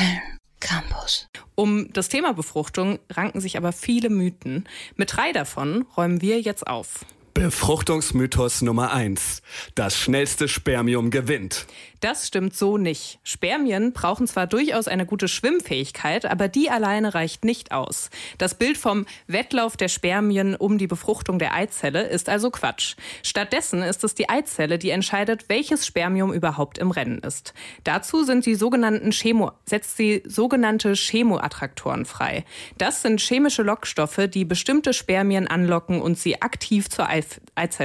[0.00, 0.20] Köln
[0.60, 1.28] Campus.
[1.54, 4.66] Um das Thema Befruchtung ranken sich aber viele Mythen.
[4.96, 7.04] Mit drei davon räumen wir jetzt auf.
[7.40, 9.40] Befruchtungsmythos Nummer 1.
[9.74, 11.66] Das schnellste Spermium gewinnt.
[12.00, 13.18] Das stimmt so nicht.
[13.24, 18.10] Spermien brauchen zwar durchaus eine gute Schwimmfähigkeit, aber die alleine reicht nicht aus.
[18.36, 22.96] Das Bild vom Wettlauf der Spermien um die Befruchtung der Eizelle ist also Quatsch.
[23.22, 27.54] Stattdessen ist es die Eizelle, die entscheidet, welches Spermium überhaupt im Rennen ist.
[27.84, 32.44] Dazu sind die sogenannten Chemo, setzt sie sogenannte Chemoattraktoren frei.
[32.76, 37.29] Das sind chemische Lockstoffe, die bestimmte Spermien anlocken und sie aktiv zur Eizelle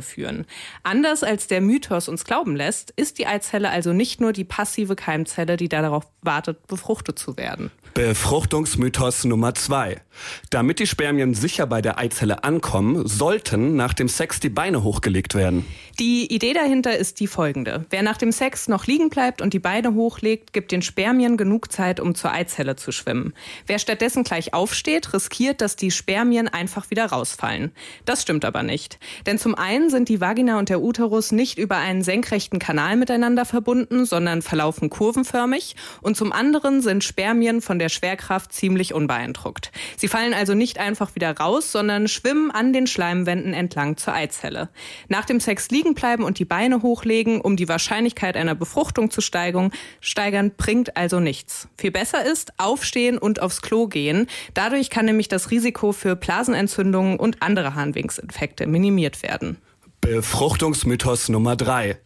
[0.00, 0.46] führen.
[0.82, 4.96] Anders als der Mythos uns glauben lässt, ist die Eizelle also nicht nur die passive
[4.96, 7.70] Keimzelle, die darauf wartet, befruchtet zu werden.
[7.96, 10.02] Befruchtungsmythos Nummer zwei.
[10.50, 15.34] Damit die Spermien sicher bei der Eizelle ankommen, sollten nach dem Sex die Beine hochgelegt
[15.34, 15.64] werden.
[15.98, 17.86] Die Idee dahinter ist die folgende.
[17.88, 21.72] Wer nach dem Sex noch liegen bleibt und die Beine hochlegt, gibt den Spermien genug
[21.72, 23.32] Zeit, um zur Eizelle zu schwimmen.
[23.66, 27.72] Wer stattdessen gleich aufsteht, riskiert, dass die Spermien einfach wieder rausfallen.
[28.04, 28.98] Das stimmt aber nicht.
[29.24, 33.44] Denn zum einen sind die Vagina und der Uterus nicht über einen senkrechten Kanal miteinander
[33.44, 35.76] verbunden, sondern verlaufen kurvenförmig.
[36.02, 39.72] Und zum anderen sind Spermien von der Schwerkraft ziemlich unbeeindruckt.
[39.96, 44.68] Sie fallen also nicht einfach wieder raus, sondern schwimmen an den Schleimwänden entlang zur Eizelle.
[45.08, 49.20] Nach dem Sex liegen bleiben und die Beine hochlegen, um die Wahrscheinlichkeit einer Befruchtung zu
[49.20, 51.68] steigern, steigern bringt also nichts.
[51.78, 54.26] Viel besser ist aufstehen und aufs Klo gehen.
[54.54, 59.58] Dadurch kann nämlich das Risiko für Blasenentzündungen und andere Harnwegsinfekte minimiert werden.
[60.00, 61.98] Befruchtungsmythos Nummer drei: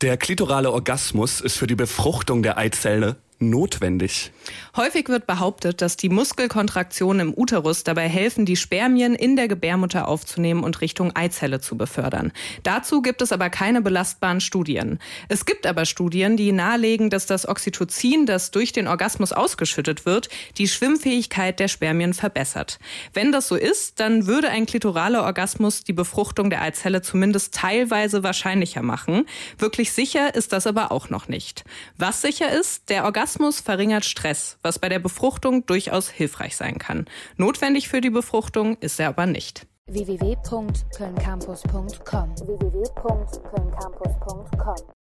[0.00, 4.32] Der klitorale Orgasmus ist für die Befruchtung der Eizelle notwendig?
[4.76, 10.08] Häufig wird behauptet, dass die Muskelkontraktionen im Uterus dabei helfen, die Spermien in der Gebärmutter
[10.08, 12.32] aufzunehmen und Richtung Eizelle zu befördern.
[12.62, 14.98] Dazu gibt es aber keine belastbaren Studien.
[15.28, 20.28] Es gibt aber Studien, die nahelegen, dass das Oxytocin, das durch den Orgasmus ausgeschüttet wird,
[20.56, 22.78] die Schwimmfähigkeit der Spermien verbessert.
[23.12, 28.22] Wenn das so ist, dann würde ein klitoraler Orgasmus die Befruchtung der Eizelle zumindest teilweise
[28.22, 29.26] wahrscheinlicher machen.
[29.58, 31.64] Wirklich sicher ist das aber auch noch nicht.
[31.98, 36.78] Was sicher ist, der Orgasmus Orgasmus verringert Stress, was bei der Befruchtung durchaus hilfreich sein
[36.78, 37.06] kann.
[37.36, 39.66] Notwendig für die Befruchtung ist er aber nicht.
[39.88, 42.86] www.kölncampus.com www